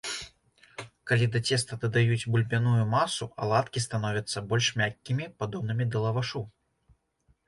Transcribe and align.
Калі 1.09 1.25
да 1.33 1.39
цеста 1.49 1.73
дадаюць 1.83 2.29
бульбяную 2.35 2.85
масу, 2.93 3.27
аладкі 3.47 3.83
становяцца 3.85 4.43
больш 4.55 4.71
мяккімі, 4.81 5.29
падобнымі 5.43 5.87
да 5.97 6.03
лавашу. 6.05 6.43